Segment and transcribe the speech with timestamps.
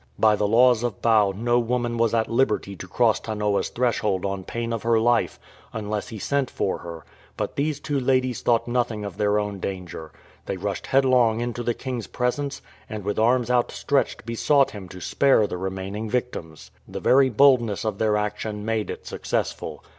[0.17, 4.43] By the laws of Bau no woman was at liberty to cross Tanoa's threshold on
[4.43, 5.39] pain of her life,
[5.73, 7.05] unless he sent for her;
[7.37, 10.11] but these two ladies thought nothing of their own danger.
[10.47, 15.45] They rushed headlong into the king's presence, and with arms outstretched besought him to spare
[15.45, 16.71] the remaining victims.
[16.87, 19.83] The very boldness of their action made it successful.